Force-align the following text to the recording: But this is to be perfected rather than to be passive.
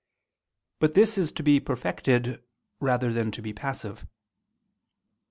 But 0.79 0.95
this 0.95 1.15
is 1.15 1.31
to 1.33 1.43
be 1.43 1.59
perfected 1.59 2.43
rather 2.79 3.13
than 3.13 3.29
to 3.33 3.39
be 3.43 3.53
passive. 3.53 4.07